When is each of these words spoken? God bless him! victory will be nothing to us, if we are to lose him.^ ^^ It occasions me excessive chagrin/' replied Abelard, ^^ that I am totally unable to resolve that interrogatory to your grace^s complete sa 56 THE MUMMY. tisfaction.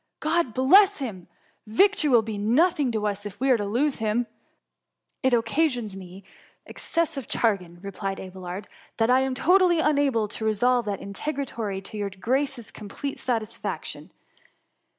God 0.19 0.55
bless 0.55 0.97
him! 0.97 1.27
victory 1.67 2.09
will 2.09 2.23
be 2.23 2.35
nothing 2.39 2.91
to 2.91 3.05
us, 3.05 3.23
if 3.27 3.39
we 3.39 3.51
are 3.51 3.57
to 3.57 3.67
lose 3.67 3.97
him.^ 3.99 4.21
^^ 4.25 4.29
It 5.21 5.31
occasions 5.31 5.95
me 5.95 6.23
excessive 6.65 7.27
chagrin/' 7.27 7.83
replied 7.85 8.19
Abelard, 8.19 8.65
^^ 8.93 8.97
that 8.97 9.11
I 9.11 9.19
am 9.21 9.35
totally 9.35 9.79
unable 9.79 10.27
to 10.29 10.43
resolve 10.43 10.85
that 10.85 11.01
interrogatory 11.01 11.81
to 11.81 11.97
your 11.97 12.09
grace^s 12.09 12.73
complete 12.73 13.19
sa 13.19 13.35
56 13.37 13.57
THE 13.59 13.67
MUMMY. 13.69 13.75
tisfaction. 13.77 14.09